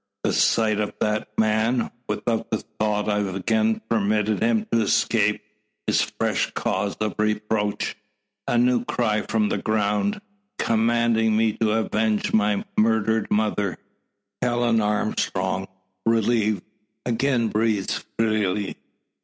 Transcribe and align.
The 0.23 0.33
sight 0.33 0.79
of 0.79 0.95
that 0.99 1.27
man, 1.37 1.91
with 2.09 2.25
the 2.25 2.43
thought 2.79 3.07
I've 3.07 3.35
again 3.35 3.81
permitted 3.87 4.41
him 4.41 4.65
to 4.71 4.81
escape, 4.81 5.43
is 5.85 6.01
fresh 6.01 6.49
cause 6.55 6.95
of 6.95 7.13
reproach 7.19 7.95
a 8.47 8.57
new 8.57 8.83
cry 8.83 9.21
from 9.21 9.49
the 9.49 9.59
ground, 9.59 10.19
commanding 10.57 11.37
me 11.37 11.53
to 11.59 11.73
avenge 11.73 12.33
my 12.33 12.65
murdered 12.75 13.29
mother." 13.29 13.77
Helen 14.41 14.81
Armstrong, 14.81 15.67
relieved, 16.03 16.63
again 17.05 17.49
breathes 17.49 18.03
freely. 18.17 18.77